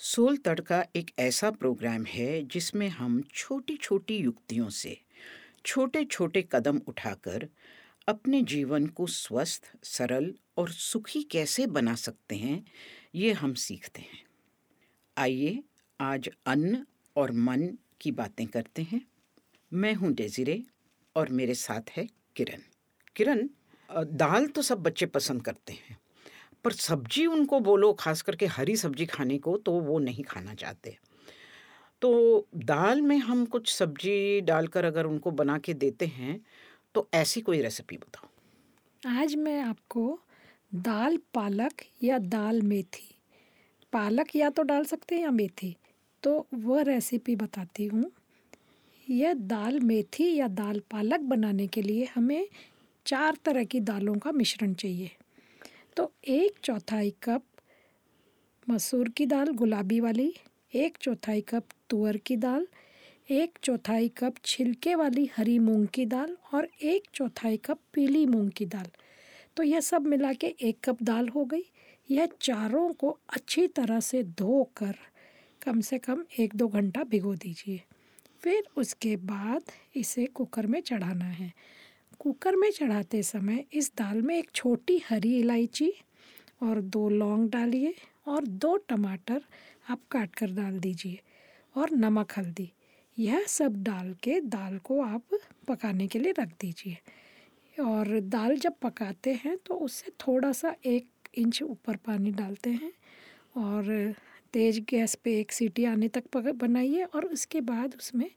[0.00, 4.96] Soul तड़का एक ऐसा programme है जिसमें हम छोटी छोटी युक्तियों से
[5.66, 7.46] छोटे छोटे कदम उठाकर
[8.08, 12.64] अपने जीवन को स्वस्थ, सरल और सुखी कैसे बना सकते हैं,
[13.14, 14.24] ये हम सीखते हैं।
[15.16, 15.62] आइए
[16.00, 16.84] आज अन्न
[17.16, 17.68] और मन
[18.00, 19.06] की बातें करते हैं।
[19.72, 20.62] मैं हूँ डेजिरे
[21.16, 22.06] और मेरे साथ है
[22.36, 22.62] किरण।
[23.16, 23.48] किरण
[23.90, 25.98] दाल तो सब बच्चे पसंद करते हैं।
[26.64, 30.96] पर सब्ज़ी उनको बोलो खास करके हरी सब्ज़ी खाने को तो वो नहीं खाना चाहते।
[32.02, 36.40] तो दाल में हम कुछ सब्ज़ी डालकर अगर उनको बना के देते हैं
[36.94, 38.28] तो ऐसी कोई रेसिपी बताओ।
[39.02, 40.18] आज मैं आपको
[40.72, 43.08] दाल पालक या दाल मेथी,
[43.92, 45.74] पालक या तो डाल सकते हैं या मेथी
[46.22, 48.10] तो वह रेसिपी बताती हूँ।
[49.06, 52.48] यह दाल मेथी या दाल पालक बनाने के लिए हमें
[53.06, 55.10] चार तरह की दालों का मिश्रण चाहिए।
[56.00, 57.42] तो एक चौथाई कप
[58.70, 60.34] मसूर की दाल, गुलाबी वाली,
[60.74, 62.66] एक चौथाई कप तुअर की दाल,
[63.30, 68.50] एक चौथाई कप छिलके वाली हरी मूंग की दाल और एक चौथाई कप पीली मूंग
[68.50, 68.86] की दाल।
[69.56, 71.64] तो यह सब मिला के एक कप दाल हो गई।
[72.10, 74.94] यह चारों को अच्छी तरह से धोकर
[75.62, 77.80] कम से कम एक दो घंटा भिगो दीजिए।
[78.42, 79.62] फिर उसके बाद
[79.96, 81.52] इसे कुकर में चढ़ाना है।
[82.20, 85.92] कुकर में चढ़ाते समय इस दाल में एक छोटी हरी इलायची
[86.62, 87.94] और दो लौंग डालिए
[88.28, 89.40] और दो टमाटर
[89.90, 91.18] आप काट कर डाल दीजिए
[91.76, 92.70] और नमक हल्दी।
[93.16, 96.96] यह सब डाल के दाल को आप पकाने के लिए रख दीजिए।
[97.76, 102.92] और दाल जब पकाते हैं तो उससे थोड़ा सा एक इंच ऊपर पानी डालते हैं
[103.56, 104.14] और
[104.52, 108.30] तेज़ गैस पे एक सीटी आने तक बनाइए और उसके बाद उसमें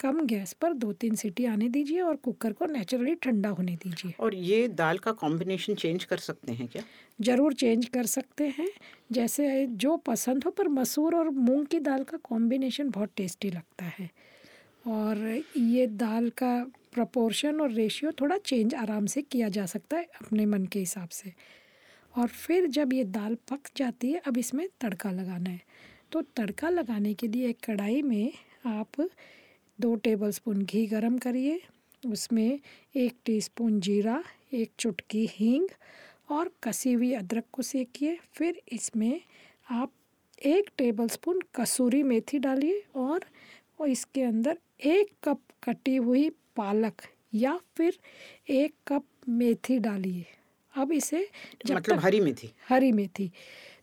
[0.00, 4.12] कम गैस पर दो तीन सीटी आने दीजिए और कुकर को नेचुरली ठंडा होने दीजिए।
[4.20, 6.82] और ये दाल का कॉम्बिनेशन चेंज कर सकते हैं क्या?
[7.20, 8.68] ज़रूर चेंज कर सकते हैं।
[9.12, 13.84] जैसे जो पसंद हो पर मसूर और मूंग की दाल का कॉम्बिनेशन बहुत टेस्टी लगता
[13.84, 14.10] है।
[14.84, 15.18] और
[15.56, 16.52] ये दाल का
[16.92, 21.08] प्रपोर्शन और रेशियो थोड़ा चेंज आराम से किया जा सकता है अपने मन के हिसाब
[21.08, 21.32] से।
[22.14, 25.60] और फिर जब ये दाल पक जाती है अब इसमें तड़का लगाना है।
[26.12, 28.32] तो तड़का लगाने के लिए एक कढ़ाई में
[28.66, 29.00] आप
[29.80, 31.60] दो टेबलस्पून घी गरम करिए।
[32.02, 32.58] उसमें
[32.96, 35.68] एक टीस्पून जीरा एक चुटकी हींग
[36.30, 39.20] और कसी हुई अदरक को सेकिए। फिर इसमें
[39.70, 39.92] आप
[40.46, 43.24] एक टेबलस्पून कसूरी मेथी डालिए और
[43.88, 47.02] इसके अंदर एक कप कटी हुई पालक
[47.34, 47.98] या फिर
[48.50, 50.24] एक कप मेथी डालिए।
[50.74, 51.22] अब इसे
[51.66, 52.50] जब मतलब तक हरी मेथी?
[52.68, 53.30] हरी मेथी।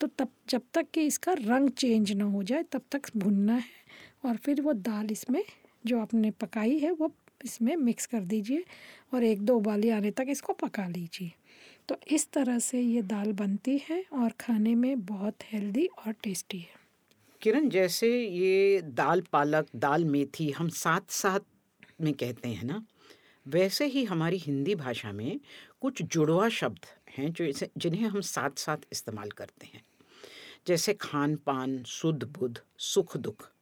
[0.00, 3.78] तो तब जब तक कि इसका रंग चेंज ना हो जाए तब तक भुनना है
[4.24, 5.42] और फिर वो दाल इसमें
[5.86, 7.12] जो आपने पकाई है, वो
[7.44, 8.64] इसमें मिक्स कर दीजिए
[9.14, 11.32] और एक दो उबाली आने तक इसको पका लीजिए।
[11.88, 16.58] तो इस तरह से ये दाल बनती है और खाने में बहुत हेल्दी और टेस्टी
[16.58, 16.80] है।
[17.42, 21.40] किरण, जैसे ये दाल पालक, दाल मेथी हम साथ साथ
[22.00, 22.86] में कहते हैं ना,
[23.48, 25.40] वैसे ही हमारी हिंदी भाषा में
[25.80, 26.86] कुछ जुड़वा शब्द
[27.18, 29.82] हैं जो इसे, जिन्हें हम साथ साथ इस्तेमाल करते हैं।
[30.66, 33.52] जैसे खान पान शुद्ध बुद्ध सुख दुख।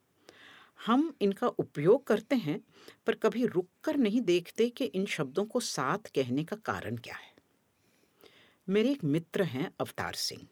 [0.87, 2.61] हम इनका उपयोग करते हैं,
[3.06, 7.15] पर कभी रुक कर नहीं देखते कि इन शब्दों को साथ कहने का कारण क्या
[7.15, 7.33] है।
[8.69, 10.47] मेरे एक मित्र हैं अवतार सिंह।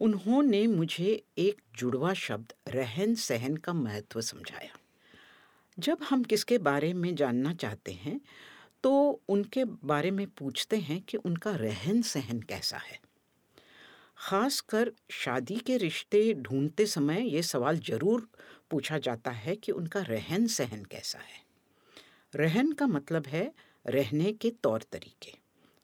[0.00, 4.76] उन्होंने मुझे एक जुड़वा शब्द, रहन सहन का महत्व समझाया।
[5.78, 8.20] जब हम किसके बारे में जानना चाहते हैं
[8.84, 12.98] तो उनके बारे में पूछते हैं कि उनका रहन सहन कैसा है।
[14.22, 18.28] ख़ास कर शादी के रिश्ते ढूंढते समय ये सवाल ज़रूर
[18.70, 21.44] पूछा जाता है कि उनका रहन सहन कैसा है।
[22.34, 23.54] रहन का मतलब है
[23.86, 25.32] रहने के तौर तरीके।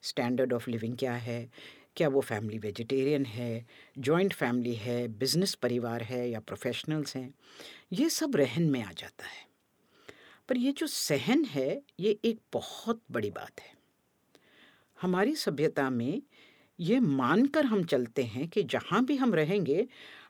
[0.03, 1.49] स्टैंडर्ड ऑफ़ लिविंग क्या है?
[1.95, 3.65] क्या वो फैमिली वेजिटेरियन है?
[3.97, 5.07] जॉइंट फैमिली है?
[5.07, 6.29] बिज़नेस परिवार है?
[6.29, 7.33] या प्रोफेशनल्स हैं?
[7.93, 9.47] ये सब रहन में आ जाता है।
[10.49, 13.79] पर ये जो सहन है, ये एक बहुत बड़ी बात है।
[15.01, 16.21] हमारी सभ्यता में
[16.79, 19.87] ये मानकर हम चलते हैं कि जहाँ भी हम रहेंगे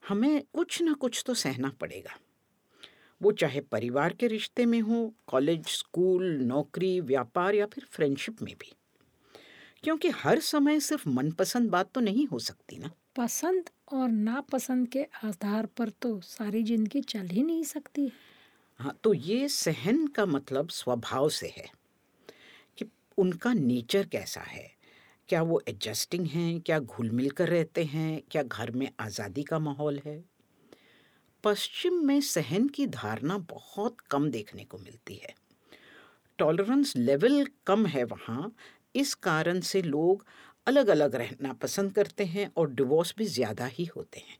[0.09, 2.19] हमें कुछ ना कुछ तो सहना पड़ेगा।
[3.21, 8.53] वो चाहे परिवार के रिश्ते में हो कॉलेज स्कूल नौकरी व्यापार या फिर फ्रेंडशिप में
[8.55, 8.71] भी।
[9.83, 15.03] क्योंकि हर समय सिर्फ़ मनपसंद बात तो नहीं हो सकती ना। पसंद और नापसंद के
[15.23, 18.11] आधार पर तो सारी ज़िंदगी चल ही नहीं सकती।
[18.79, 21.69] हाँ तो ये सहन का मतलब स्वभाव से है
[22.77, 22.85] कि
[23.17, 24.67] उनका नेचर कैसा है
[25.29, 26.59] क्या वो एडजस्टिंग हैं?
[26.61, 28.21] क्या घुल मिल कर रहते हैं?
[28.31, 30.23] क्या घर में आज़ादी का माहौल है?
[31.43, 35.33] पश्चिम में सहन की धारणा बहुत कम देखने को मिलती है।
[36.39, 38.51] टॉलरेंस लेवल कम है वहाँ।
[38.95, 40.25] इस कारण से लोग
[40.67, 44.37] अलग अलग रहना पसंद करते हैं और डिवोर्स भी ज़्यादा ही होते हैं।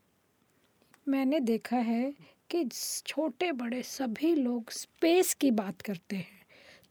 [1.06, 2.12] मैंने देखा है
[2.50, 2.64] कि
[3.06, 6.39] छोटे बड़े सभी लोग स्पेस की बात करते हैं।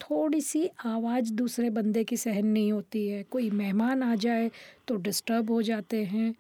[0.02, 4.52] थोड़ी सी आवाज़ दूसरे बंदे की सहन नहीं होती है। कोई मेहमान आ जाए
[4.88, 6.34] तो डिस्टर्ब हो जाते हैं।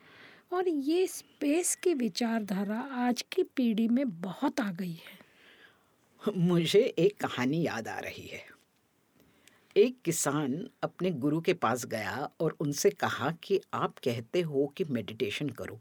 [0.53, 5.17] और ये स्पेस की विचारधारा आज की पीढ़ी में बहुत आ गई है।
[6.38, 8.44] मुझे एक कहानी याद आ रही है।
[9.77, 14.83] एक किसान अपने गुरु के पास गया और उनसे कहा कि आप कहते हो कि
[14.83, 15.79] मेडिटेशन करो,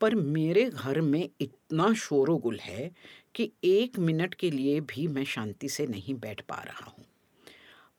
[0.00, 2.90] पर मेरे घर में इतना शोरोगुल है
[3.38, 7.04] कि एक मिनट के लिए भी मैं शांति से नहीं बैठ पा रहा हूँ।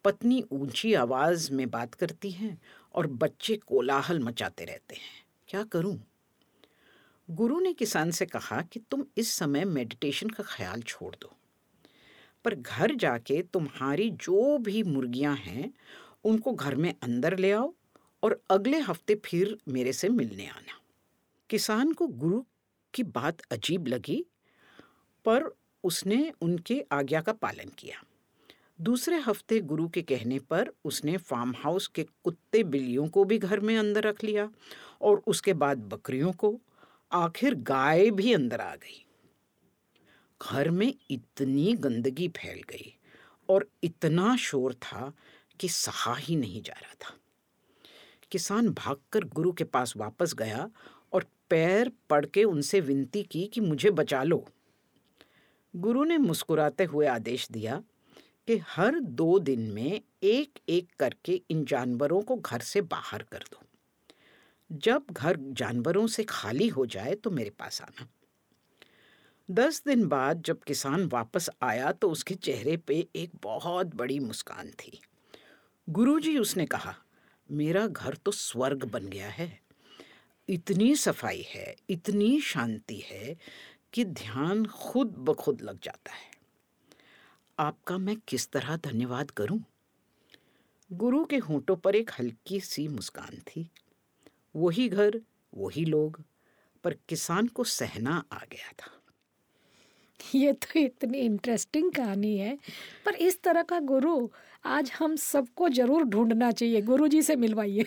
[0.06, 2.62] पत्नी ऊँची आवाज़ में बात करती हैं
[2.95, 6.03] और बच्चे कोलाहल मचाते रहते हैं। क्या करूँ?
[7.31, 11.36] गुरु ने किसान से कहा कि तुम इस समय मेडिटेशन का ख्याल छोड़ दो।
[12.45, 15.74] पर घर जाके तुम्हारी जो भी मुर्गियाँ हैं,
[16.24, 17.74] उनको घर में अंदर ले आओ
[18.24, 20.80] और अगले हफ़्ते फिर मेरे से मिलने आना।
[21.50, 22.44] किसान को गुरु
[22.94, 24.25] की बात अजीब लगी
[25.29, 28.03] पर उसने उनके आज्ञा का पालन किया।
[28.81, 33.59] दूसरे हफ़्ते गुरु के कहने पर उसने फार्म हाउस के कुत्ते बिल्लियों को भी घर
[33.59, 34.49] में अंदर रख लिया
[35.01, 36.59] और उसके बाद बकरियों को
[37.11, 39.05] आखिर गाय भी अंदर आ गई।
[40.41, 42.93] घर में इतनी गंदगी फैल गई
[43.49, 45.13] और इतना शोर था
[45.59, 47.15] कि सहा ही नहीं जा रहा था।
[48.31, 50.69] किसान भागकर गुरु के पास वापस गया
[51.13, 54.45] और पैर पड़ के उनसे विनती की कि मुझे बचा लो।
[55.75, 57.83] गुरु ने मुस्कुराते हुए आदेश दिया
[58.48, 63.44] कि हर दो दिन में एक एक करके इन जानवरों को घर से बाहर कर
[63.51, 63.62] दो।
[64.71, 68.07] जब घर जानवरों से खाली हो जाए तो मेरे पास आना।
[69.50, 74.69] दस दिन बाद जब किसान वापस आया तो उसके चेहरे पे एक बहुत बड़ी मुस्कान
[74.69, 75.00] थी।
[75.89, 76.95] गुरुजी, उसने कहा,
[77.50, 79.60] मेरा घर तो स्वर्ग बन गया है।
[80.50, 83.38] इतनी सफ़ाई है, इतनी शांति है
[83.94, 86.27] कि ध्यान खुद ब खुद लग जाता है।
[87.57, 89.59] आपका मैं किस तरह धन्यवाद करूँ?
[90.89, 93.69] गुरु के होंठों पर एक हल्की सी मुस्कान थी।
[94.56, 95.19] वही घर
[95.53, 96.21] वही लोग
[96.83, 98.91] पर किसान को सहना आ गया था।
[100.36, 102.57] ये तो इतनी इंटरेस्टिंग कहानी है
[103.06, 104.27] पर इस तरह का गुरु
[104.65, 107.86] आज हम सबको ज़रूर ढूंढना चाहिए। गुरु जी से मिलवाइए।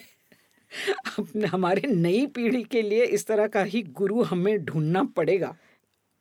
[1.46, 5.54] हमारे नई पीढ़ी के लिए इस तरह का ही गुरु हमें ढूंढना पड़ेगा।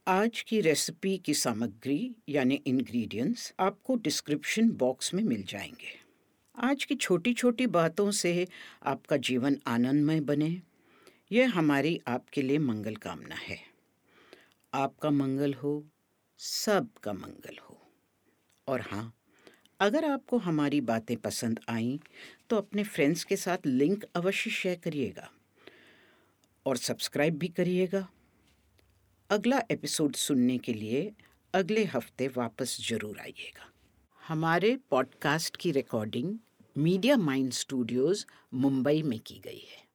[0.07, 5.99] आज की रेसिपी की सामग्री यानी इंग्रेडिएंट्स आपको डिस्क्रिप्शन बॉक्स में मिल जाएँगे।
[6.55, 8.47] आज की छोटी छोटी बातों से
[8.83, 10.61] आपका जीवन आनंदमय बने।
[11.31, 13.57] यह हमारी आपके लिए मंगल कामना है।
[14.73, 15.87] आपका मंगल हो,
[16.37, 17.81] सबका मंगल हो।
[18.67, 19.13] और हाँ
[19.79, 21.99] अगर आपको हमारी बातें पसंद आईं
[22.49, 25.31] तो अपने फ्रेंड्स के साथ लिंक अवश्य शेयर करिएगा।
[26.65, 28.07] और सब्सक्राइब भी करिएगा।
[29.31, 31.11] अगला एपिसोड सुनने के लिए
[31.53, 33.69] अगले हफ़्ते वापस ज़रूर आइएगा।
[34.27, 36.37] हमारे पॉडकास्ट की recording
[36.77, 39.90] media mind studios Mumbai में की गई है।